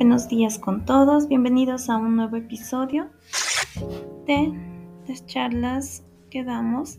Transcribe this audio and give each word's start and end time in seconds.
Buenos 0.00 0.28
días 0.28 0.58
con 0.58 0.86
todos, 0.86 1.28
bienvenidos 1.28 1.90
a 1.90 1.98
un 1.98 2.16
nuevo 2.16 2.36
episodio 2.36 3.10
de 4.26 4.50
las 5.06 5.26
charlas 5.26 6.02
que 6.30 6.42
damos 6.42 6.96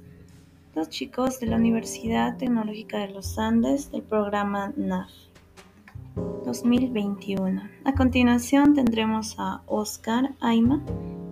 los 0.75 0.87
chicos 0.89 1.39
de 1.39 1.47
la 1.47 1.55
Universidad 1.55 2.37
Tecnológica 2.37 2.99
de 2.99 3.07
los 3.07 3.39
Andes 3.39 3.91
del 3.91 4.03
programa 4.03 4.71
NAF 4.77 5.09
2021. 6.45 7.63
A 7.85 7.93
continuación 7.95 8.75
tendremos 8.75 9.33
a 9.39 9.63
Oscar 9.65 10.35
Aima 10.39 10.79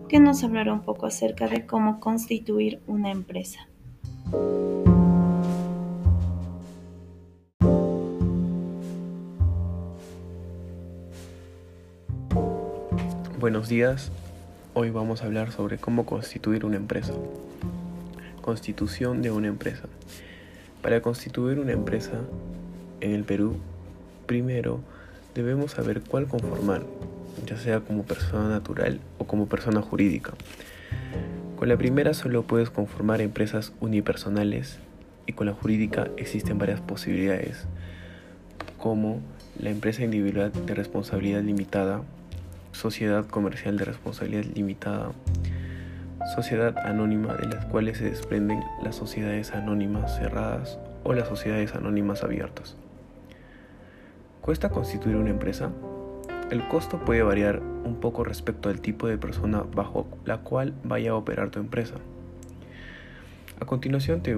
que 0.07 0.19
nos 0.19 0.43
hablará 0.43 0.73
un 0.73 0.81
poco 0.81 1.05
acerca 1.05 1.47
de 1.47 1.67
cómo 1.67 1.99
constituir 1.99 2.81
una 2.87 3.11
empresa. 3.11 3.67
Buenos 13.39 13.69
días, 13.69 14.11
hoy 14.73 14.89
vamos 14.89 15.21
a 15.21 15.25
hablar 15.25 15.53
sobre 15.53 15.77
cómo 15.77 16.05
constituir 16.05 16.65
una 16.65 16.75
empresa. 16.75 17.13
Constitución 18.41 19.21
de 19.21 19.31
una 19.31 19.47
empresa. 19.47 19.83
Para 20.81 21.01
constituir 21.01 21.57
una 21.57 21.71
empresa 21.71 22.19
en 22.99 23.11
el 23.11 23.23
Perú, 23.23 23.55
primero 24.25 24.81
debemos 25.35 25.71
saber 25.71 26.01
cuál 26.01 26.27
conformar, 26.27 26.81
ya 27.45 27.55
sea 27.55 27.79
como 27.79 28.03
persona 28.03 28.49
natural 28.49 28.99
o 29.19 29.25
como 29.25 29.45
persona 29.45 29.81
jurídica. 29.81 30.33
Con 31.57 31.69
la 31.69 31.77
primera 31.77 32.13
solo 32.13 32.43
puedes 32.43 32.69
conformar 32.69 33.21
empresas 33.21 33.71
unipersonales 33.79 34.79
y 35.27 35.31
con 35.31 35.47
la 35.47 35.53
jurídica 35.53 36.09
existen 36.17 36.57
varias 36.57 36.81
posibilidades, 36.81 37.67
como 38.77 39.21
la 39.57 39.69
empresa 39.69 40.03
individual 40.03 40.51
de 40.65 40.75
responsabilidad 40.75 41.41
limitada, 41.41 42.01
sociedad 42.71 43.25
comercial 43.25 43.77
de 43.77 43.85
responsabilidad 43.85 44.45
limitada, 44.55 45.11
sociedad 46.35 46.77
anónima 46.85 47.35
de 47.35 47.47
las 47.47 47.65
cuales 47.65 47.97
se 47.97 48.05
desprenden 48.05 48.63
las 48.83 48.95
sociedades 48.95 49.51
anónimas 49.51 50.17
cerradas 50.17 50.79
o 51.03 51.13
las 51.13 51.27
sociedades 51.27 51.73
anónimas 51.75 52.23
abiertas. 52.23 52.75
¿Cuesta 54.41 54.69
constituir 54.69 55.15
una 55.15 55.29
empresa? 55.29 55.71
El 56.51 56.67
costo 56.67 56.99
puede 57.05 57.23
variar 57.23 57.59
un 57.59 57.99
poco 57.99 58.23
respecto 58.23 58.69
al 58.69 58.81
tipo 58.81 59.07
de 59.07 59.17
persona 59.17 59.63
bajo 59.75 60.07
la 60.25 60.39
cual 60.39 60.73
vaya 60.83 61.11
a 61.11 61.15
operar 61.15 61.49
tu 61.49 61.59
empresa. 61.59 61.95
A 63.59 63.65
continuación 63.65 64.21
te, 64.21 64.37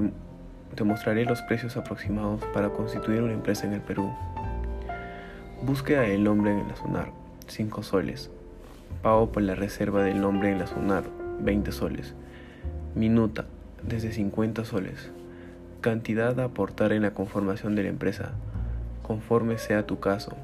te 0.76 0.84
mostraré 0.84 1.26
los 1.26 1.42
precios 1.44 1.78
aproximados 1.78 2.44
para 2.54 2.70
constituir 2.70 3.22
una 3.22 3.34
empresa 3.34 3.68
en 3.68 3.74
el 3.74 3.82
Perú. 3.82 4.12
Búsqueda 5.62 6.02
del 6.02 6.24
nombre 6.24 6.52
en 6.52 6.70
el 6.70 6.76
SUNAR 6.76 7.21
5 7.52 7.84
soles. 7.84 8.32
Pago 9.02 9.32
por 9.32 9.44
la 9.44 9.56
reserva 9.56 10.04
del 10.04 10.22
nombre 10.22 10.52
en 10.52 10.60
la 10.60 10.68
SUNAR, 10.68 11.06
20 11.42 11.72
soles. 11.72 12.14
Minuta, 12.96 13.46
desde 13.84 14.12
50 14.12 14.66
soles. 14.66 15.12
Cantidad 15.82 16.40
a 16.40 16.46
aportar 16.46 16.94
en 16.94 17.02
la 17.02 17.14
conformación 17.14 17.76
de 17.76 17.84
la 17.84 17.90
empresa, 17.90 18.32
conforme 19.04 19.58
sea 19.58 19.86
tu 19.86 20.00
caso. 20.00 20.38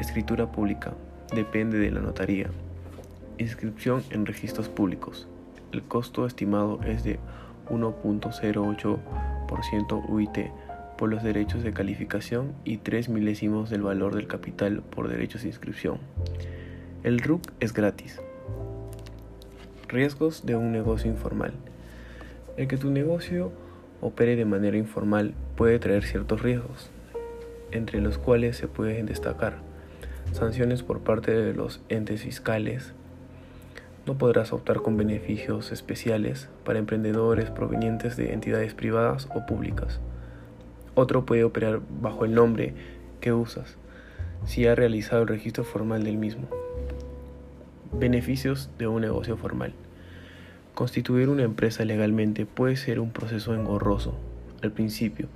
Escritura 0.00 0.50
pública, 0.50 0.94
depende 1.34 1.76
de 1.78 1.90
la 1.90 2.00
notaría. 2.00 2.46
Inscripción 3.38 4.02
en 4.10 4.26
registros 4.26 4.68
públicos. 4.68 5.26
El 5.72 5.82
costo 5.82 6.26
estimado 6.26 6.80
es 6.84 7.02
de 7.04 7.18
1.08% 7.70 10.08
UIT 10.08 10.38
por 10.96 11.10
los 11.10 11.22
derechos 11.22 11.62
de 11.62 11.72
calificación 11.72 12.52
y 12.64 12.78
3 12.78 13.08
milésimos 13.08 13.70
del 13.70 13.82
valor 13.82 14.14
del 14.14 14.26
capital 14.26 14.82
por 14.82 15.08
derechos 15.08 15.42
de 15.42 15.48
inscripción. 15.48 15.98
El 17.02 17.20
RUC 17.20 17.42
es 17.60 17.72
gratis. 17.72 18.20
Riesgos 19.88 20.46
de 20.46 20.56
un 20.56 20.72
negocio 20.72 21.10
informal. 21.10 21.52
El 22.56 22.68
que 22.68 22.76
tu 22.76 22.90
negocio 22.90 23.52
opere 24.00 24.36
de 24.36 24.44
manera 24.44 24.76
informal 24.76 25.34
puede 25.56 25.78
traer 25.78 26.04
ciertos 26.04 26.42
riesgos, 26.42 26.90
entre 27.70 28.00
los 28.00 28.18
cuales 28.18 28.56
se 28.56 28.68
pueden 28.68 29.06
destacar 29.06 29.72
sanciones 30.32 30.82
por 30.82 31.00
parte 31.00 31.32
de 31.32 31.52
los 31.52 31.80
entes 31.88 32.22
fiscales, 32.22 32.94
no 34.06 34.18
podrás 34.18 34.52
optar 34.52 34.82
con 34.82 34.96
beneficios 34.96 35.72
especiales 35.72 36.48
para 36.64 36.78
emprendedores 36.78 37.50
provenientes 37.50 38.16
de 38.16 38.32
entidades 38.32 38.74
privadas 38.74 39.28
o 39.34 39.46
públicas. 39.46 40.00
Otro 40.94 41.24
puede 41.24 41.44
operar 41.44 41.80
bajo 42.00 42.24
el 42.24 42.34
nombre 42.34 42.74
que 43.20 43.32
usas, 43.32 43.76
si 44.44 44.66
ha 44.66 44.74
realizado 44.74 45.22
el 45.22 45.28
registro 45.28 45.64
formal 45.64 46.04
del 46.04 46.18
mismo. 46.18 46.48
Beneficios 47.92 48.68
de 48.78 48.88
un 48.88 49.00
negocio 49.00 49.36
formal. 49.36 49.72
Constituir 50.74 51.28
una 51.28 51.44
empresa 51.44 51.84
legalmente 51.84 52.46
puede 52.46 52.76
ser 52.76 53.00
un 53.00 53.10
proceso 53.10 53.54
engorroso 53.54 54.14
al 54.62 54.72
principio, 54.72 55.28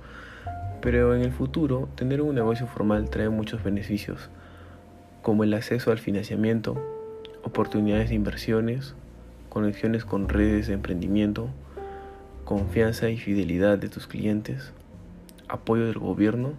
pero 0.81 1.15
en 1.15 1.21
el 1.21 1.31
futuro 1.31 1.89
tener 1.95 2.21
un 2.21 2.35
negocio 2.35 2.67
formal 2.67 3.09
trae 3.09 3.29
muchos 3.29 3.63
beneficios, 3.63 4.29
como 5.21 5.43
el 5.43 5.53
acceso 5.53 5.91
al 5.91 5.97
financiamiento, 5.97 6.81
oportunidades 7.43 8.09
de 8.09 8.15
inversiones, 8.15 8.95
conexiones 9.49 10.05
con 10.05 10.29
redes 10.29 10.67
de 10.67 10.73
emprendimiento, 10.73 11.49
confianza 12.45 13.09
y 13.09 13.17
fidelidad 13.17 13.77
de 13.77 13.89
tus 13.89 14.07
clientes, 14.07 14.71
apoyo 15.47 15.85
del 15.85 15.99
gobierno 15.99 16.53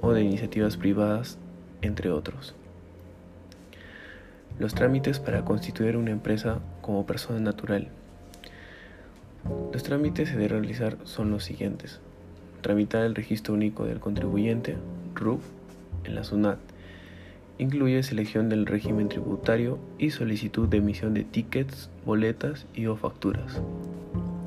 o 0.00 0.12
de 0.12 0.22
iniciativas 0.22 0.76
privadas, 0.76 1.38
entre 1.80 2.10
otros. 2.10 2.54
Los 4.58 4.74
trámites 4.74 5.18
para 5.18 5.44
constituir 5.44 5.96
una 5.96 6.10
empresa 6.10 6.60
como 6.82 7.06
persona 7.06 7.40
natural. 7.40 7.88
Los 9.72 9.82
trámites 9.82 10.28
se 10.28 10.36
deben 10.36 10.62
realizar 10.62 10.98
son 11.04 11.30
los 11.30 11.44
siguientes. 11.44 12.00
Tramitar 12.60 13.04
el 13.04 13.14
registro 13.14 13.54
único 13.54 13.84
del 13.84 13.98
contribuyente, 13.98 14.76
RUF, 15.14 15.42
en 16.04 16.14
la 16.14 16.24
SUNAT. 16.24 16.58
Incluye 17.58 18.02
selección 18.02 18.48
del 18.48 18.66
régimen 18.66 19.08
tributario 19.08 19.78
y 19.98 20.10
solicitud 20.10 20.68
de 20.68 20.78
emisión 20.78 21.14
de 21.14 21.24
tickets, 21.24 21.90
boletas 22.04 22.66
y 22.74 22.86
o 22.86 22.96
facturas. 22.96 23.60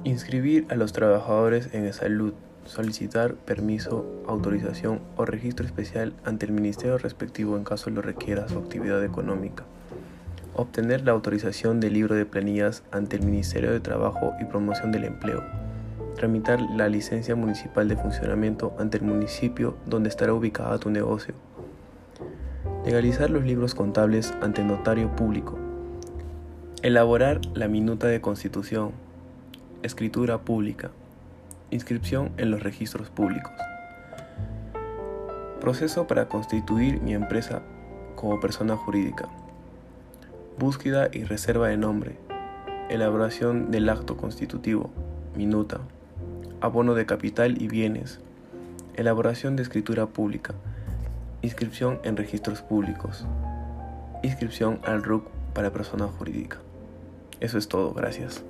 Inscribir 0.04 0.66
a 0.70 0.76
los 0.76 0.94
trabajadores 0.94 1.74
en 1.74 1.92
salud, 1.94 2.34
solicitar 2.66 3.36
permiso, 3.36 4.06
autorización 4.28 5.00
o 5.18 5.26
registro 5.26 5.66
especial 5.66 6.14
ante 6.24 6.46
el 6.46 6.52
ministerio 6.52 6.98
respectivo 6.98 7.58
en 7.58 7.64
caso 7.64 7.90
lo 7.90 8.02
requiera 8.02 8.48
su 8.50 8.58
actividad 8.58 9.04
económica. 9.04 9.64
Obtener 10.56 11.04
la 11.06 11.12
autorización 11.12 11.80
del 11.80 11.94
libro 11.94 12.16
de 12.16 12.26
planillas 12.26 12.84
ante 12.92 13.18
el 13.18 13.26
Ministerio 13.26 13.72
de 13.72 13.80
Trabajo 13.80 14.34
y 14.40 14.46
Promoción 14.46 14.92
del 14.92 15.04
Empleo. 15.04 15.44
Tramitar 16.16 16.62
la 16.62 16.88
licencia 16.88 17.36
municipal 17.36 17.90
de 17.90 17.98
funcionamiento 17.98 18.74
ante 18.80 18.98
el 18.98 19.04
municipio 19.04 19.76
donde 19.86 20.10
estará 20.10 20.34
ubicada 20.34 20.80
tu 20.80 20.90
negocio. 20.90 21.34
Legalizar 22.86 23.30
los 23.30 23.44
libros 23.44 23.76
contables 23.76 24.34
ante 24.42 24.64
notario 24.64 25.14
público. 25.16 25.58
Elaborar 26.84 27.42
la 27.54 27.68
minuta 27.68 28.08
de 28.08 28.22
constitución. 28.22 28.92
Escritura 29.84 30.40
pública. 30.40 30.92
Inscripción 31.72 32.32
en 32.38 32.52
los 32.52 32.62
registros 32.62 33.10
públicos. 33.10 33.52
Proceso 35.60 36.06
para 36.06 36.28
constituir 36.28 37.02
mi 37.02 37.14
empresa 37.16 37.64
como 38.16 38.40
persona 38.40 38.78
jurídica. 38.78 39.28
Búsqueda 40.60 41.10
y 41.12 41.24
reserva 41.24 41.68
de 41.70 41.78
nombre. 41.78 42.18
Elaboración 42.90 43.72
del 43.72 43.90
acto 43.90 44.16
constitutivo. 44.16 44.92
Minuta. 45.36 45.80
Abono 46.62 46.94
de 46.94 47.08
capital 47.08 47.60
y 47.60 47.68
bienes. 47.68 48.20
Elaboración 48.94 49.56
de 49.56 49.64
escritura 49.64 50.06
pública. 50.06 50.54
Inscripción 51.42 52.00
en 52.04 52.16
registros 52.16 52.62
públicos. 52.62 53.26
Inscripción 54.22 54.80
al 54.84 55.04
RUC 55.04 55.28
para 55.54 55.74
persona 55.74 56.06
jurídica. 56.06 56.58
Eso 57.40 57.58
es 57.58 57.68
todo, 57.68 57.94
gracias. 57.94 58.44